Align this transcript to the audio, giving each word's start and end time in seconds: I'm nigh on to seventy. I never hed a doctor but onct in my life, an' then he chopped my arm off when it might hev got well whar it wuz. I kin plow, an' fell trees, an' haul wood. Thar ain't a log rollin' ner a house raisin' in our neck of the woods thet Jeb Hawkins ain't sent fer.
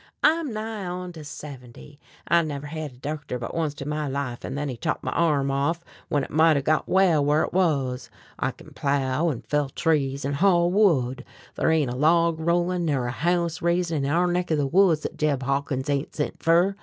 I'm 0.23 0.51
nigh 0.51 0.87
on 0.87 1.13
to 1.13 1.23
seventy. 1.23 1.99
I 2.27 2.41
never 2.41 2.65
hed 2.65 2.93
a 2.93 2.97
doctor 2.97 3.37
but 3.37 3.53
onct 3.53 3.83
in 3.83 3.89
my 3.89 4.07
life, 4.07 4.43
an' 4.43 4.55
then 4.55 4.67
he 4.67 4.75
chopped 4.75 5.03
my 5.03 5.11
arm 5.11 5.51
off 5.51 5.83
when 6.09 6.23
it 6.23 6.31
might 6.31 6.55
hev 6.55 6.63
got 6.65 6.89
well 6.89 7.23
whar 7.23 7.43
it 7.43 7.53
wuz. 7.53 8.09
I 8.39 8.49
kin 8.49 8.71
plow, 8.73 9.29
an' 9.29 9.43
fell 9.43 9.69
trees, 9.69 10.25
an' 10.25 10.33
haul 10.33 10.71
wood. 10.71 11.23
Thar 11.53 11.69
ain't 11.69 11.91
a 11.91 11.95
log 11.95 12.39
rollin' 12.39 12.83
ner 12.85 13.05
a 13.05 13.11
house 13.11 13.61
raisin' 13.61 14.03
in 14.03 14.09
our 14.09 14.25
neck 14.25 14.49
of 14.49 14.57
the 14.57 14.65
woods 14.65 15.01
thet 15.01 15.17
Jeb 15.17 15.43
Hawkins 15.43 15.87
ain't 15.87 16.15
sent 16.15 16.41
fer. 16.41 16.75